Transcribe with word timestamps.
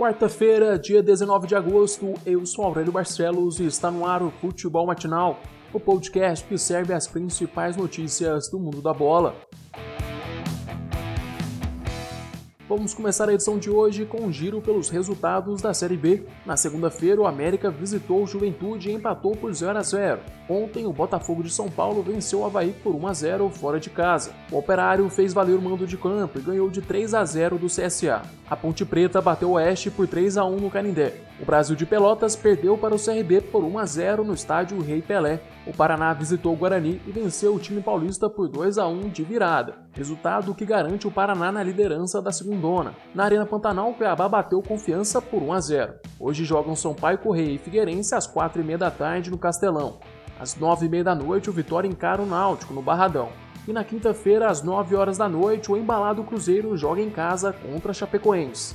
Quarta-feira, 0.00 0.78
dia 0.78 1.02
19 1.02 1.46
de 1.46 1.54
agosto, 1.54 2.14
eu 2.24 2.46
sou 2.46 2.64
Aurélio 2.64 2.90
Barcelos 2.90 3.60
e 3.60 3.66
está 3.66 3.90
no 3.90 4.06
ar 4.06 4.22
o 4.22 4.30
Futebol 4.30 4.86
Matinal, 4.86 5.38
o 5.74 5.78
podcast 5.78 6.42
que 6.46 6.56
serve 6.56 6.94
as 6.94 7.06
principais 7.06 7.76
notícias 7.76 8.48
do 8.48 8.58
mundo 8.58 8.80
da 8.80 8.94
bola. 8.94 9.36
Vamos 12.70 12.94
começar 12.94 13.28
a 13.28 13.34
edição 13.34 13.58
de 13.58 13.68
hoje 13.68 14.06
com 14.06 14.18
um 14.18 14.32
giro 14.32 14.60
pelos 14.60 14.90
resultados 14.90 15.60
da 15.60 15.74
Série 15.74 15.96
B. 15.96 16.24
Na 16.46 16.56
segunda-feira, 16.56 17.20
o 17.20 17.26
América 17.26 17.68
visitou 17.68 18.22
o 18.22 18.26
Juventude 18.28 18.88
e 18.90 18.92
empatou 18.92 19.32
por 19.32 19.52
0 19.52 19.76
a 19.76 19.82
0. 19.82 20.20
Ontem, 20.48 20.86
o 20.86 20.92
Botafogo 20.92 21.42
de 21.42 21.50
São 21.50 21.68
Paulo 21.68 22.00
venceu 22.00 22.38
o 22.38 22.44
Havaí 22.44 22.72
por 22.80 22.94
1 22.94 23.08
a 23.08 23.12
0 23.12 23.50
fora 23.50 23.80
de 23.80 23.90
casa. 23.90 24.30
O 24.52 24.56
Operário 24.56 25.10
fez 25.10 25.32
valer 25.32 25.56
o 25.56 25.60
mando 25.60 25.84
de 25.84 25.96
campo 25.96 26.38
e 26.38 26.42
ganhou 26.42 26.70
de 26.70 26.80
3 26.80 27.12
a 27.12 27.24
0 27.24 27.58
do 27.58 27.66
CSA. 27.66 28.22
A 28.48 28.54
Ponte 28.54 28.84
Preta 28.84 29.20
bateu 29.20 29.50
o 29.50 29.52
Oeste 29.52 29.90
por 29.90 30.06
3 30.06 30.36
a 30.36 30.44
1 30.44 30.56
no 30.56 30.70
Canindé. 30.70 31.14
O 31.40 31.44
Brasil 31.44 31.74
de 31.74 31.86
Pelotas 31.86 32.36
perdeu 32.36 32.76
para 32.76 32.94
o 32.94 32.98
CRB 32.98 33.40
por 33.40 33.64
1 33.64 33.78
a 33.78 33.86
0 33.86 34.24
no 34.24 34.34
estádio 34.34 34.80
Rei 34.80 35.00
Pelé. 35.00 35.40
O 35.66 35.72
Paraná 35.72 36.12
visitou 36.12 36.52
o 36.52 36.56
Guarani 36.56 37.00
e 37.06 37.12
venceu 37.12 37.54
o 37.54 37.58
time 37.58 37.80
paulista 37.80 38.28
por 38.28 38.48
2 38.48 38.76
a 38.76 38.86
1 38.86 39.08
de 39.08 39.22
virada, 39.22 39.74
resultado 39.92 40.54
que 40.54 40.66
garante 40.66 41.06
o 41.06 41.10
Paraná 41.10 41.52
na 41.52 41.62
liderança 41.62 42.20
da 42.20 42.32
Na 43.14 43.24
Arena 43.24 43.46
Pantanal, 43.46 43.90
o 43.90 43.94
Cuiabá 43.94 44.28
bateu 44.28 44.62
confiança 44.62 45.20
por 45.22 45.42
1 45.42 45.52
a 45.52 45.60
0. 45.60 45.94
Hoje 46.18 46.44
jogam 46.44 46.76
São 46.76 46.94
Paulo 46.94 47.18
Correia 47.18 47.52
e 47.52 47.58
Figueirense 47.58 48.14
às 48.14 48.32
4h30 48.32 48.76
da 48.76 48.90
tarde 48.90 49.30
no 49.30 49.38
Castelão. 49.38 49.98
Às 50.38 50.54
9h30 50.54 51.02
da 51.02 51.14
noite, 51.14 51.48
o 51.48 51.52
Vitória 51.52 51.88
encara 51.88 52.20
o 52.20 52.26
Náutico 52.26 52.74
no 52.74 52.82
Barradão. 52.82 53.30
E 53.66 53.72
na 53.72 53.82
quinta-feira, 53.82 54.50
às 54.50 54.62
9 54.62 54.94
horas 54.94 55.18
da 55.18 55.28
noite, 55.28 55.72
o 55.72 55.76
embalado 55.76 56.24
Cruzeiro 56.24 56.76
joga 56.76 57.00
em 57.00 57.10
casa 57.10 57.52
contra 57.52 57.92
Chapecoense. 57.92 58.74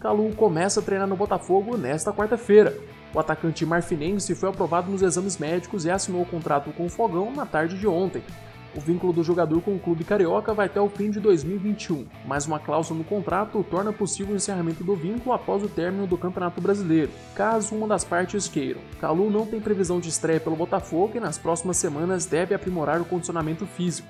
Calu 0.00 0.34
começa 0.36 0.78
a 0.80 0.82
treinar 0.82 1.08
no 1.08 1.16
Botafogo 1.16 1.76
nesta 1.76 2.12
quarta-feira. 2.12 2.76
O 3.14 3.18
atacante 3.18 3.64
marfinense 3.64 4.34
foi 4.34 4.48
aprovado 4.48 4.90
nos 4.90 5.02
exames 5.02 5.38
médicos 5.38 5.84
e 5.84 5.90
assinou 5.90 6.22
o 6.22 6.26
contrato 6.26 6.70
com 6.72 6.86
o 6.86 6.90
Fogão 6.90 7.32
na 7.34 7.46
tarde 7.46 7.78
de 7.78 7.86
ontem. 7.86 8.22
O 8.76 8.80
vínculo 8.80 9.10
do 9.10 9.24
jogador 9.24 9.62
com 9.62 9.74
o 9.74 9.78
clube 9.78 10.04
carioca 10.04 10.52
vai 10.52 10.66
até 10.66 10.78
o 10.78 10.88
fim 10.90 11.10
de 11.10 11.18
2021, 11.18 12.06
mas 12.26 12.46
uma 12.46 12.60
cláusula 12.60 12.98
no 12.98 13.04
contrato 13.06 13.64
torna 13.70 13.90
possível 13.90 14.34
o 14.34 14.36
encerramento 14.36 14.84
do 14.84 14.94
vínculo 14.94 15.34
após 15.34 15.62
o 15.62 15.68
término 15.68 16.06
do 16.06 16.18
Campeonato 16.18 16.60
Brasileiro, 16.60 17.10
caso 17.34 17.74
uma 17.74 17.88
das 17.88 18.04
partes 18.04 18.48
queiram. 18.48 18.82
Calu 19.00 19.30
não 19.30 19.46
tem 19.46 19.62
previsão 19.62 19.98
de 19.98 20.10
estreia 20.10 20.38
pelo 20.38 20.56
Botafogo 20.56 21.12
e 21.16 21.20
nas 21.20 21.38
próximas 21.38 21.78
semanas 21.78 22.26
deve 22.26 22.54
aprimorar 22.54 23.00
o 23.00 23.06
condicionamento 23.06 23.64
físico. 23.64 24.08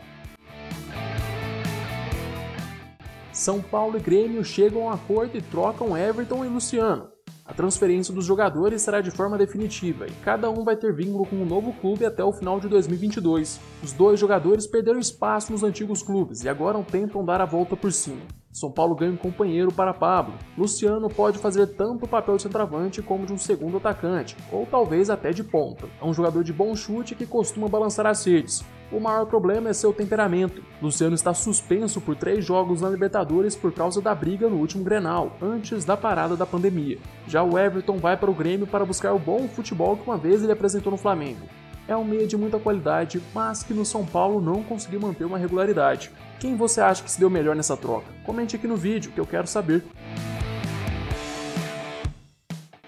São 3.33 3.63
Paulo 3.63 3.99
e 3.99 4.01
Grêmio 4.01 4.43
chegam 4.43 4.91
a 4.91 4.95
acordo 4.95 5.39
e 5.39 5.43
trocam 5.43 5.97
Everton 5.97 6.45
e 6.45 6.49
Luciano. 6.49 7.16
A 7.49 7.55
transferência 7.55 8.13
dos 8.13 8.25
jogadores 8.25 8.83
será 8.83 9.01
de 9.01 9.11
forma 9.11 9.39
definitiva 9.39 10.07
e 10.07 10.13
cada 10.25 10.51
um 10.51 10.65
vai 10.65 10.77
ter 10.77 10.93
vínculo 10.93 11.25
com 11.25 11.37
um 11.37 11.47
novo 11.47 11.73
clube 11.75 12.05
até 12.05 12.25
o 12.25 12.33
final 12.33 12.59
de 12.59 12.67
2022. 12.69 13.61
Os 13.85 13.93
dois 13.93 14.19
jogadores 14.19 14.67
perderam 14.67 14.99
espaço 14.99 15.53
nos 15.53 15.63
antigos 15.63 16.03
clubes 16.03 16.43
e 16.43 16.49
agora 16.49 16.83
tentam 16.83 17.25
dar 17.25 17.41
a 17.41 17.45
volta 17.45 17.77
por 17.77 17.93
cima. 17.93 18.23
São 18.53 18.73
Paulo 18.73 18.97
ganha 18.97 19.13
um 19.13 19.19
companheiro 19.19 19.71
para 19.71 19.93
Pablo. 19.93 20.35
Luciano 20.57 21.09
pode 21.09 21.39
fazer 21.39 21.67
tanto 21.69 22.07
o 22.07 22.09
papel 22.09 22.37
de 22.37 22.43
centroavante 22.43 23.03
como 23.03 23.27
de 23.27 23.33
um 23.33 23.39
segundo 23.39 23.77
atacante, 23.77 24.35
ou 24.51 24.67
talvez 24.67 25.11
até 25.11 25.31
de 25.31 25.45
ponta. 25.45 25.87
É 26.01 26.05
um 26.05 26.15
jogador 26.15 26.43
de 26.43 26.55
bom 26.55 26.75
chute 26.75 27.15
que 27.15 27.27
costuma 27.27 27.69
balançar 27.69 28.07
as 28.07 28.25
redes. 28.25 28.65
O 28.91 29.01
maior 29.01 29.27
problema 29.27 29.69
é 29.69 29.73
seu 29.73 29.93
temperamento. 29.93 30.63
Luciano 30.81 31.15
está 31.15 31.35
suspenso 31.35 32.01
por 32.01 32.15
três 32.15 32.45
jogos 32.45 32.81
na 32.81 32.89
Libertadores 32.89 33.57
por 33.57 33.73
causa 33.73 34.01
da 34.01 34.15
briga 34.15 34.49
no 34.49 34.57
último 34.57 34.85
Grenal, 34.85 35.37
antes 35.43 35.85
da 35.85 35.97
parada 35.97 36.37
da 36.37 36.47
pandemia. 36.47 36.99
Já 37.27 37.43
o 37.43 37.59
Everton 37.59 37.97
vai 37.97 38.17
para 38.17 38.31
o 38.31 38.35
Grêmio 38.35 38.67
para 38.67 38.85
buscar 38.85 39.13
o 39.13 39.19
bom 39.19 39.49
futebol 39.49 39.97
que 39.97 40.09
uma 40.09 40.17
vez 40.17 40.43
ele 40.43 40.53
apresentou 40.53 40.93
no 40.93 40.97
Flamengo. 40.97 41.49
É 41.89 41.97
um 41.97 42.05
meia 42.05 42.29
de 42.29 42.37
muita 42.37 42.61
qualidade, 42.61 43.21
mas 43.35 43.65
que 43.65 43.75
no 43.75 43.85
São 43.85 44.07
Paulo 44.07 44.41
não 44.41 44.63
conseguiu 44.63 45.01
manter 45.01 45.25
uma 45.25 45.39
regularidade. 45.39 46.13
Quem 46.39 46.55
você 46.55 46.81
acha 46.81 47.03
que 47.03 47.11
se 47.11 47.19
deu 47.19 47.29
melhor 47.29 47.57
nessa 47.57 47.77
troca? 47.77 48.07
Comente 48.25 48.55
aqui 48.55 48.69
no 48.69 48.77
vídeo 48.77 49.11
que 49.11 49.21
eu 49.21 49.27
quero 49.27 49.49
saber. 49.49 49.85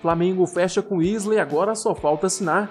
Flamengo 0.00 0.46
fecha 0.46 0.80
com 0.80 1.02
Isla 1.02 1.34
e 1.34 1.38
agora 1.40 1.74
só 1.74 1.92
falta 1.92 2.28
assinar. 2.28 2.70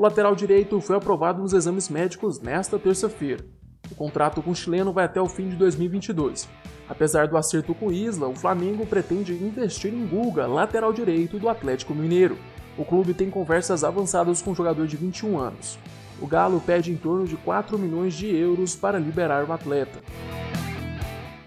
O 0.00 0.02
lateral 0.02 0.34
direito 0.34 0.80
foi 0.80 0.96
aprovado 0.96 1.42
nos 1.42 1.52
exames 1.52 1.90
médicos 1.90 2.40
nesta 2.40 2.78
terça-feira. 2.78 3.44
O 3.90 3.94
contrato 3.94 4.40
com 4.40 4.52
o 4.52 4.54
chileno 4.54 4.94
vai 4.94 5.04
até 5.04 5.20
o 5.20 5.28
fim 5.28 5.50
de 5.50 5.56
2022. 5.56 6.48
Apesar 6.88 7.28
do 7.28 7.36
acerto 7.36 7.74
com 7.74 7.92
Isla, 7.92 8.26
o 8.26 8.34
Flamengo 8.34 8.86
pretende 8.86 9.34
investir 9.34 9.92
em 9.92 10.06
Guga, 10.06 10.46
lateral 10.46 10.90
direito 10.90 11.38
do 11.38 11.50
Atlético 11.50 11.94
Mineiro. 11.94 12.38
O 12.78 12.84
clube 12.86 13.12
tem 13.12 13.28
conversas 13.28 13.84
avançadas 13.84 14.40
com 14.40 14.52
o 14.52 14.54
jogador 14.54 14.86
de 14.86 14.96
21 14.96 15.38
anos. 15.38 15.78
O 16.18 16.26
Galo 16.26 16.62
pede 16.64 16.90
em 16.90 16.96
torno 16.96 17.26
de 17.26 17.36
4 17.36 17.78
milhões 17.78 18.14
de 18.14 18.34
euros 18.34 18.74
para 18.74 18.98
liberar 18.98 19.46
o 19.46 19.52
atleta. 19.52 20.00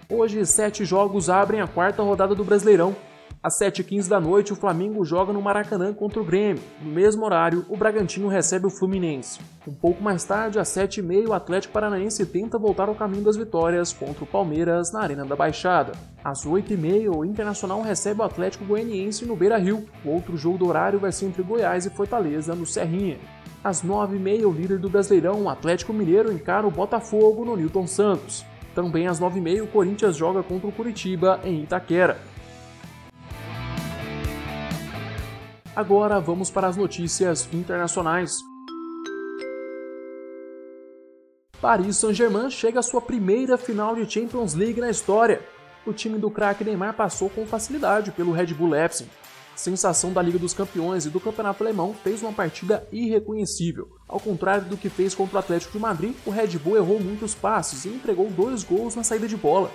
Hoje, 0.08 0.46
sete 0.46 0.84
jogos 0.84 1.28
abrem 1.28 1.60
a 1.60 1.66
quarta 1.66 2.04
rodada 2.04 2.36
do 2.36 2.44
Brasileirão. 2.44 2.94
Às 3.44 3.58
7h15 3.58 4.08
da 4.08 4.18
noite, 4.18 4.54
o 4.54 4.56
Flamengo 4.56 5.04
joga 5.04 5.30
no 5.30 5.42
Maracanã 5.42 5.92
contra 5.92 6.18
o 6.18 6.24
Grêmio. 6.24 6.62
No 6.80 6.90
mesmo 6.90 7.26
horário, 7.26 7.62
o 7.68 7.76
Bragantino 7.76 8.26
recebe 8.26 8.66
o 8.66 8.70
Fluminense. 8.70 9.38
Um 9.68 9.74
pouco 9.74 10.02
mais 10.02 10.24
tarde, 10.24 10.58
às 10.58 10.68
7h30, 10.68 11.28
o 11.28 11.34
Atlético 11.34 11.74
Paranaense 11.74 12.24
tenta 12.24 12.58
voltar 12.58 12.88
ao 12.88 12.94
caminho 12.94 13.22
das 13.22 13.36
vitórias 13.36 13.92
contra 13.92 14.24
o 14.24 14.26
Palmeiras 14.26 14.94
na 14.94 15.02
Arena 15.02 15.26
da 15.26 15.36
Baixada. 15.36 15.92
Às 16.24 16.46
8h30, 16.46 17.14
o 17.14 17.22
Internacional 17.22 17.82
recebe 17.82 18.22
o 18.22 18.24
Atlético 18.24 18.64
Goianiense 18.64 19.26
no 19.26 19.36
Beira 19.36 19.58
Rio. 19.58 19.84
O 20.02 20.08
outro 20.08 20.38
jogo 20.38 20.56
do 20.56 20.66
horário 20.66 20.98
vai 20.98 21.12
ser 21.12 21.26
entre 21.26 21.42
Goiás 21.42 21.84
e 21.84 21.90
Fortaleza, 21.90 22.54
no 22.54 22.64
Serrinha. 22.64 23.18
Às 23.62 23.84
9h30, 23.84 24.46
o 24.46 24.52
líder 24.52 24.78
do 24.78 24.88
Brasileirão, 24.88 25.42
o 25.42 25.50
Atlético 25.50 25.92
Mineiro, 25.92 26.32
encara 26.32 26.66
o 26.66 26.70
Botafogo 26.70 27.44
no 27.44 27.56
Newton 27.56 27.86
Santos. 27.86 28.42
Também 28.74 29.06
às 29.06 29.20
9h30, 29.20 29.64
o 29.64 29.66
Corinthians 29.66 30.16
joga 30.16 30.42
contra 30.42 30.66
o 30.66 30.72
Curitiba 30.72 31.40
em 31.44 31.62
Itaquera. 31.62 32.16
Agora 35.76 36.20
vamos 36.20 36.50
para 36.50 36.68
as 36.68 36.76
notícias 36.76 37.48
internacionais. 37.52 38.36
Paris 41.60 41.96
Saint-Germain 41.96 42.48
chega 42.48 42.78
à 42.78 42.82
sua 42.82 43.00
primeira 43.00 43.58
final 43.58 43.96
de 43.96 44.08
Champions 44.08 44.54
League 44.54 44.80
na 44.80 44.88
história. 44.88 45.42
O 45.84 45.92
time 45.92 46.16
do 46.16 46.30
craque 46.30 46.62
Neymar 46.62 46.94
passou 46.94 47.28
com 47.28 47.44
facilidade 47.44 48.12
pelo 48.12 48.30
Red 48.30 48.54
Bull 48.54 48.68
Leipzig. 48.68 49.10
sensação 49.56 50.12
da 50.12 50.22
Liga 50.22 50.38
dos 50.38 50.54
Campeões 50.54 51.06
e 51.06 51.10
do 51.10 51.18
Campeonato 51.18 51.64
Alemão 51.64 51.92
fez 51.92 52.22
uma 52.22 52.32
partida 52.32 52.86
irreconhecível. 52.92 53.88
Ao 54.06 54.20
contrário 54.20 54.66
do 54.66 54.76
que 54.76 54.88
fez 54.88 55.12
contra 55.12 55.36
o 55.36 55.38
Atlético 55.40 55.72
de 55.72 55.78
Madrid, 55.80 56.14
o 56.24 56.30
Red 56.30 56.56
Bull 56.58 56.76
errou 56.76 57.00
muitos 57.00 57.34
passes 57.34 57.84
e 57.84 57.88
entregou 57.88 58.30
dois 58.30 58.62
gols 58.62 58.94
na 58.94 59.02
saída 59.02 59.26
de 59.26 59.36
bola. 59.36 59.72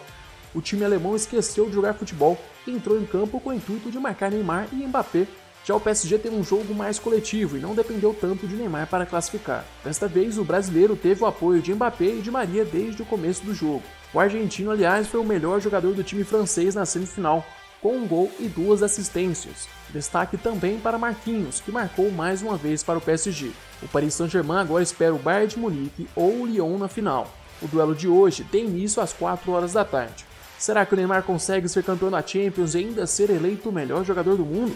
O 0.55 0.61
time 0.61 0.85
alemão 0.85 1.15
esqueceu 1.15 1.65
de 1.65 1.73
jogar 1.73 1.93
futebol 1.93 2.37
e 2.65 2.71
entrou 2.71 2.97
em 2.97 3.05
campo 3.05 3.39
com 3.41 3.49
o 3.49 3.53
intuito 3.53 3.91
de 3.91 3.99
marcar 3.99 4.31
Neymar 4.31 4.69
e 4.71 4.77
Mbappé 4.87 5.27
já 5.65 5.75
o 5.75 5.79
PSG 5.79 6.17
teve 6.17 6.35
um 6.35 6.43
jogo 6.43 6.73
mais 6.73 6.97
coletivo 6.97 7.57
e 7.57 7.59
não 7.59 7.75
dependeu 7.75 8.13
tanto 8.13 8.47
de 8.47 8.55
Neymar 8.55 8.87
para 8.87 9.05
classificar. 9.05 9.65
Desta 9.83 10.07
vez, 10.07 10.37
o 10.37 10.43
brasileiro 10.43 10.95
teve 10.95 11.23
o 11.23 11.27
apoio 11.27 11.61
de 11.61 11.73
Mbappé 11.73 12.05
e 12.05 12.21
de 12.21 12.31
Maria 12.31 12.65
desde 12.65 13.01
o 13.01 13.05
começo 13.05 13.45
do 13.45 13.53
jogo. 13.53 13.83
O 14.13 14.19
argentino, 14.19 14.71
aliás, 14.71 15.07
foi 15.07 15.19
o 15.19 15.25
melhor 15.25 15.61
jogador 15.61 15.93
do 15.93 16.03
time 16.03 16.23
francês 16.23 16.73
na 16.73 16.85
semifinal, 16.85 17.45
com 17.81 17.95
um 17.95 18.07
gol 18.07 18.31
e 18.39 18.47
duas 18.47 18.81
assistências. 18.81 19.67
Destaque 19.89 20.37
também 20.37 20.79
para 20.79 20.97
Marquinhos, 20.97 21.61
que 21.61 21.71
marcou 21.71 22.11
mais 22.11 22.41
uma 22.41 22.57
vez 22.57 22.83
para 22.83 22.97
o 22.97 23.01
PSG. 23.01 23.51
O 23.81 23.87
Paris 23.87 24.15
Saint-Germain 24.15 24.59
agora 24.59 24.83
espera 24.83 25.13
o 25.13 25.19
Bayern 25.19 25.47
de 25.47 25.59
Munique 25.59 26.07
ou 26.15 26.41
o 26.41 26.45
Lyon 26.45 26.77
na 26.77 26.87
final. 26.87 27.31
O 27.61 27.67
duelo 27.67 27.93
de 27.93 28.07
hoje 28.07 28.43
tem 28.43 28.65
início 28.65 29.01
às 29.01 29.13
4 29.13 29.51
horas 29.51 29.73
da 29.73 29.85
tarde. 29.85 30.25
Será 30.57 30.85
que 30.85 30.93
o 30.93 30.97
Neymar 30.97 31.23
consegue 31.23 31.69
ser 31.69 31.83
campeão 31.83 32.11
da 32.11 32.25
Champions 32.25 32.73
e 32.73 32.79
ainda 32.79 33.07
ser 33.07 33.29
eleito 33.29 33.69
o 33.69 33.71
melhor 33.71 34.03
jogador 34.03 34.35
do 34.35 34.45
mundo? 34.45 34.75